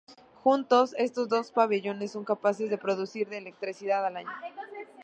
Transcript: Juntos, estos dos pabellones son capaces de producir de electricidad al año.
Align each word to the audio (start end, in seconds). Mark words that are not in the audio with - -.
Juntos, 0.43 0.95
estos 0.97 1.29
dos 1.29 1.51
pabellones 1.51 2.13
son 2.13 2.25
capaces 2.25 2.71
de 2.71 2.79
producir 2.79 3.29
de 3.29 3.37
electricidad 3.37 4.03
al 4.03 4.17
año. 4.17 4.31